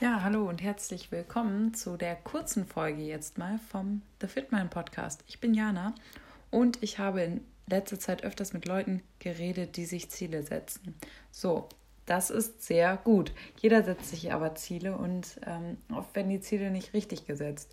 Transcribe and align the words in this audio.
Ja, 0.00 0.22
hallo 0.22 0.46
und 0.46 0.60
herzlich 0.60 1.10
willkommen 1.10 1.72
zu 1.72 1.96
der 1.96 2.14
kurzen 2.14 2.66
Folge 2.66 3.02
jetzt 3.02 3.38
mal 3.38 3.58
vom 3.70 4.02
The 4.20 4.26
Fitman 4.26 4.68
Podcast. 4.68 5.24
Ich 5.26 5.40
bin 5.40 5.54
Jana 5.54 5.94
und 6.50 6.82
ich 6.82 6.98
habe 6.98 7.22
in 7.22 7.40
letzter 7.66 7.98
Zeit 7.98 8.22
öfters 8.22 8.52
mit 8.52 8.66
Leuten 8.66 9.02
geredet, 9.20 9.78
die 9.78 9.86
sich 9.86 10.10
Ziele 10.10 10.42
setzen. 10.42 10.94
So, 11.30 11.66
das 12.04 12.28
ist 12.28 12.62
sehr 12.62 12.98
gut. 12.98 13.32
Jeder 13.58 13.82
setzt 13.82 14.10
sich 14.10 14.34
aber 14.34 14.54
Ziele 14.54 14.96
und 14.96 15.40
ähm, 15.46 15.78
oft 15.90 16.14
werden 16.14 16.28
die 16.30 16.42
Ziele 16.42 16.70
nicht 16.70 16.92
richtig 16.92 17.26
gesetzt. 17.26 17.72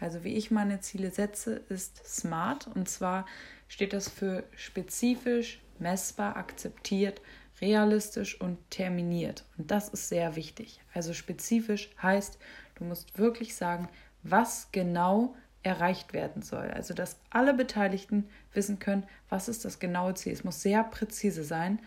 Also 0.00 0.24
wie 0.24 0.34
ich 0.34 0.50
meine 0.50 0.80
Ziele 0.80 1.10
setze, 1.10 1.56
ist 1.68 2.02
SMART 2.06 2.66
und 2.74 2.88
zwar 2.88 3.26
steht 3.68 3.92
das 3.92 4.08
für 4.08 4.44
spezifisch, 4.56 5.60
messbar, 5.78 6.36
akzeptiert, 6.36 7.20
realistisch 7.62 8.38
und 8.40 8.58
terminiert. 8.70 9.44
Und 9.56 9.70
das 9.70 9.88
ist 9.88 10.08
sehr 10.08 10.36
wichtig. 10.36 10.80
Also 10.92 11.14
spezifisch 11.14 11.90
heißt, 12.02 12.38
du 12.74 12.84
musst 12.84 13.18
wirklich 13.18 13.54
sagen, 13.54 13.88
was 14.22 14.68
genau 14.72 15.34
erreicht 15.62 16.12
werden 16.12 16.42
soll. 16.42 16.70
Also 16.70 16.92
dass 16.92 17.18
alle 17.30 17.54
Beteiligten 17.54 18.28
wissen 18.52 18.80
können, 18.80 19.04
was 19.28 19.48
ist 19.48 19.64
das 19.64 19.78
genaue 19.78 20.14
Ziel. 20.14 20.32
Es 20.32 20.44
muss 20.44 20.60
sehr 20.60 20.82
präzise 20.82 21.44
sein 21.44 21.78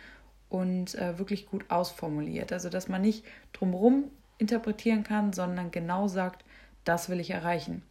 und 0.50 0.96
äh, 0.96 1.20
wirklich 1.20 1.46
gut 1.46 1.70
ausformuliert. 1.70 2.54
Also 2.54 2.70
dass 2.70 2.88
man 2.88 3.02
nicht 3.02 3.26
drumherum 3.52 4.06
interpretieren 4.38 5.04
kann, 5.04 5.34
sondern 5.34 5.72
genau 5.72 6.08
sagt, 6.08 6.46
das 6.86 7.10
will 7.10 7.20
ich 7.20 7.32
erreichen. 7.32 7.84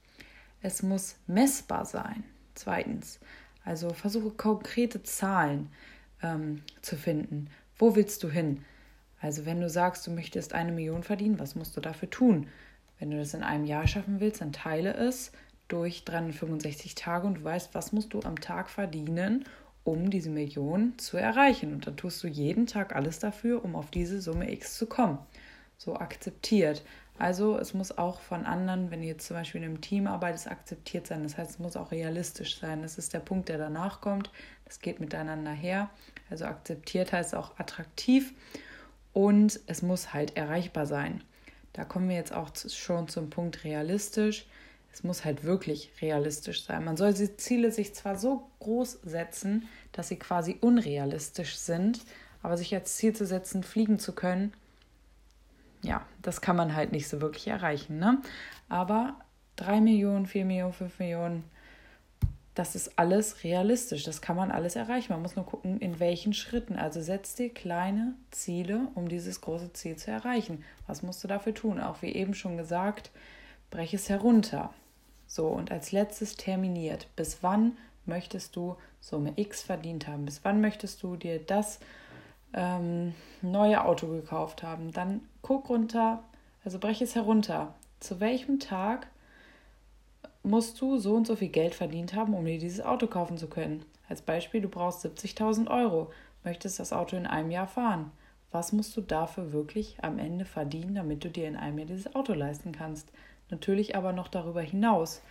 Es 0.62 0.82
muss 0.82 1.16
messbar 1.26 1.84
sein. 1.84 2.24
Zweitens, 2.54 3.20
also 3.64 3.90
versuche 3.90 4.30
konkrete 4.30 5.02
Zahlen 5.02 5.68
ähm, 6.22 6.62
zu 6.80 6.96
finden. 6.96 7.50
Wo 7.78 7.96
willst 7.96 8.22
du 8.22 8.30
hin? 8.30 8.64
Also 9.20 9.46
wenn 9.46 9.60
du 9.60 9.68
sagst, 9.68 10.06
du 10.06 10.10
möchtest 10.10 10.52
eine 10.52 10.72
Million 10.72 11.02
verdienen, 11.02 11.38
was 11.38 11.54
musst 11.54 11.76
du 11.76 11.80
dafür 11.80 12.10
tun? 12.10 12.48
Wenn 12.98 13.10
du 13.10 13.18
das 13.18 13.34
in 13.34 13.42
einem 13.42 13.64
Jahr 13.64 13.86
schaffen 13.86 14.20
willst, 14.20 14.40
dann 14.40 14.52
teile 14.52 14.94
es 14.94 15.32
durch 15.68 16.04
365 16.04 16.94
Tage 16.94 17.26
und 17.26 17.36
du 17.36 17.44
weißt, 17.44 17.74
was 17.74 17.92
musst 17.92 18.12
du 18.12 18.20
am 18.20 18.40
Tag 18.40 18.68
verdienen, 18.68 19.44
um 19.82 20.10
diese 20.10 20.30
Million 20.30 20.98
zu 20.98 21.16
erreichen. 21.16 21.72
Und 21.72 21.86
dann 21.86 21.96
tust 21.96 22.22
du 22.22 22.28
jeden 22.28 22.66
Tag 22.66 22.94
alles 22.94 23.18
dafür, 23.18 23.64
um 23.64 23.76
auf 23.76 23.90
diese 23.90 24.20
Summe 24.20 24.52
X 24.52 24.76
zu 24.76 24.86
kommen. 24.86 25.18
So 25.76 25.96
akzeptiert. 25.96 26.82
Also 27.18 27.58
es 27.58 27.74
muss 27.74 27.96
auch 27.96 28.20
von 28.20 28.44
anderen, 28.44 28.90
wenn 28.90 29.02
ihr 29.02 29.10
jetzt 29.10 29.26
zum 29.26 29.36
Beispiel 29.36 29.62
in 29.62 29.68
einem 29.68 29.80
Team 29.80 30.06
arbeitet, 30.06 30.50
akzeptiert 30.50 31.06
sein. 31.06 31.22
Das 31.22 31.38
heißt, 31.38 31.52
es 31.52 31.58
muss 31.58 31.76
auch 31.76 31.92
realistisch 31.92 32.58
sein. 32.58 32.82
Das 32.82 32.98
ist 32.98 33.14
der 33.14 33.20
Punkt, 33.20 33.48
der 33.48 33.58
danach 33.58 34.00
kommt. 34.00 34.30
Das 34.64 34.80
geht 34.80 35.00
miteinander 35.00 35.52
her. 35.52 35.90
Also 36.30 36.46
akzeptiert 36.46 37.12
heißt 37.12 37.34
auch 37.34 37.58
attraktiv 37.58 38.32
und 39.12 39.60
es 39.66 39.82
muss 39.82 40.12
halt 40.12 40.36
erreichbar 40.36 40.86
sein. 40.86 41.22
Da 41.72 41.84
kommen 41.84 42.08
wir 42.08 42.16
jetzt 42.16 42.32
auch 42.32 42.50
schon 42.68 43.08
zum 43.08 43.30
Punkt 43.30 43.64
realistisch. 43.64 44.46
Es 44.92 45.02
muss 45.02 45.24
halt 45.24 45.42
wirklich 45.42 45.90
realistisch 46.00 46.64
sein. 46.64 46.84
Man 46.84 46.96
soll 46.96 47.12
die 47.14 47.36
Ziele 47.36 47.72
sich 47.72 47.94
zwar 47.94 48.16
so 48.16 48.48
groß 48.60 49.00
setzen, 49.02 49.68
dass 49.92 50.08
sie 50.08 50.18
quasi 50.18 50.56
unrealistisch 50.60 51.56
sind, 51.56 52.00
aber 52.42 52.56
sich 52.56 52.74
als 52.74 52.96
Ziel 52.96 53.14
zu 53.14 53.26
setzen, 53.26 53.64
fliegen 53.64 53.98
zu 53.98 54.12
können, 54.14 54.52
ja, 55.84 56.06
das 56.22 56.40
kann 56.40 56.56
man 56.56 56.74
halt 56.74 56.92
nicht 56.92 57.08
so 57.08 57.20
wirklich 57.20 57.46
erreichen. 57.46 57.98
Ne? 57.98 58.20
Aber 58.68 59.16
3 59.56 59.80
Millionen, 59.80 60.26
4 60.26 60.44
Millionen, 60.44 60.72
5 60.72 60.98
Millionen, 60.98 61.44
das 62.54 62.76
ist 62.76 62.98
alles 62.98 63.42
realistisch. 63.42 64.04
Das 64.04 64.22
kann 64.22 64.36
man 64.36 64.52
alles 64.52 64.76
erreichen. 64.76 65.12
Man 65.12 65.22
muss 65.22 65.34
nur 65.34 65.44
gucken, 65.44 65.80
in 65.80 65.98
welchen 65.98 66.32
Schritten. 66.32 66.76
Also 66.76 67.00
setz 67.00 67.34
dir 67.34 67.52
kleine 67.52 68.14
Ziele, 68.30 68.88
um 68.94 69.08
dieses 69.08 69.40
große 69.40 69.72
Ziel 69.72 69.96
zu 69.96 70.10
erreichen. 70.10 70.64
Was 70.86 71.02
musst 71.02 71.24
du 71.24 71.28
dafür 71.28 71.54
tun? 71.54 71.80
Auch 71.80 72.02
wie 72.02 72.12
eben 72.12 72.34
schon 72.34 72.56
gesagt, 72.56 73.10
breche 73.70 73.96
es 73.96 74.08
herunter. 74.08 74.72
So, 75.26 75.48
und 75.48 75.72
als 75.72 75.90
letztes 75.90 76.36
terminiert. 76.36 77.08
Bis 77.16 77.38
wann 77.42 77.76
möchtest 78.06 78.54
du 78.54 78.76
Summe 79.00 79.32
X 79.34 79.62
verdient 79.62 80.06
haben? 80.06 80.24
Bis 80.24 80.44
wann 80.44 80.60
möchtest 80.60 81.02
du 81.02 81.16
dir 81.16 81.40
das 81.40 81.80
ähm, 82.52 83.14
neue 83.42 83.84
Auto 83.84 84.06
gekauft 84.06 84.62
haben? 84.62 84.92
Dann 84.92 85.22
guck 85.42 85.68
runter, 85.68 86.22
also 86.64 86.78
breche 86.78 87.02
es 87.02 87.16
herunter. 87.16 87.74
Zu 87.98 88.20
welchem 88.20 88.60
Tag 88.60 89.08
musst 90.44 90.80
du 90.80 90.98
so 90.98 91.14
und 91.14 91.26
so 91.26 91.36
viel 91.36 91.48
Geld 91.48 91.74
verdient 91.74 92.14
haben, 92.14 92.34
um 92.34 92.44
dir 92.44 92.58
dieses 92.58 92.84
Auto 92.84 93.06
kaufen 93.06 93.38
zu 93.38 93.48
können. 93.48 93.84
Als 94.08 94.22
Beispiel, 94.22 94.60
du 94.60 94.68
brauchst 94.68 95.04
70.000 95.04 95.68
Euro, 95.68 96.12
möchtest 96.44 96.78
das 96.78 96.92
Auto 96.92 97.16
in 97.16 97.26
einem 97.26 97.50
Jahr 97.50 97.66
fahren. 97.66 98.12
Was 98.52 98.72
musst 98.72 98.96
du 98.96 99.00
dafür 99.00 99.52
wirklich 99.52 99.96
am 100.02 100.18
Ende 100.18 100.44
verdienen, 100.44 100.94
damit 100.94 101.24
du 101.24 101.30
dir 101.30 101.48
in 101.48 101.56
einem 101.56 101.78
Jahr 101.78 101.88
dieses 101.88 102.14
Auto 102.14 102.34
leisten 102.34 102.72
kannst? 102.72 103.10
Natürlich 103.50 103.96
aber 103.96 104.12
noch 104.12 104.28
darüber 104.28 104.60
hinaus 104.60 105.22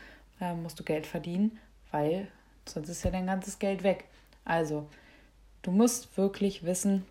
äh, 0.41 0.53
musst 0.55 0.79
du 0.79 0.83
Geld 0.83 1.05
verdienen, 1.05 1.59
weil 1.91 2.27
sonst 2.65 2.89
ist 2.89 3.03
ja 3.03 3.11
dein 3.11 3.27
ganzes 3.27 3.59
Geld 3.59 3.83
weg. 3.83 4.05
Also, 4.45 4.87
du 5.61 5.71
musst 5.71 6.17
wirklich 6.17 6.63
wissen, 6.63 7.05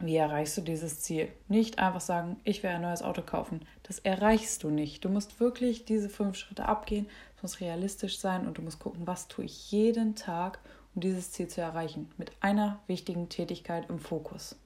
wie 0.00 0.16
erreichst 0.16 0.56
du 0.56 0.60
dieses 0.60 1.00
Ziel? 1.00 1.28
Nicht 1.48 1.78
einfach 1.78 2.00
sagen, 2.00 2.36
ich 2.44 2.62
will 2.62 2.70
ein 2.70 2.82
neues 2.82 3.02
Auto 3.02 3.22
kaufen. 3.22 3.60
Das 3.82 3.98
erreichst 3.98 4.62
du 4.62 4.70
nicht. 4.70 5.04
Du 5.04 5.08
musst 5.08 5.40
wirklich 5.40 5.84
diese 5.84 6.08
fünf 6.08 6.36
Schritte 6.36 6.66
abgehen. 6.66 7.06
Es 7.36 7.42
muss 7.42 7.60
realistisch 7.60 8.18
sein 8.18 8.46
und 8.46 8.58
du 8.58 8.62
musst 8.62 8.78
gucken, 8.78 9.06
was 9.06 9.28
tue 9.28 9.44
ich 9.46 9.70
jeden 9.70 10.14
Tag, 10.14 10.58
um 10.94 11.00
dieses 11.00 11.32
Ziel 11.32 11.48
zu 11.48 11.60
erreichen. 11.60 12.10
Mit 12.18 12.32
einer 12.40 12.80
wichtigen 12.86 13.28
Tätigkeit 13.28 13.88
im 13.88 13.98
Fokus. 13.98 14.56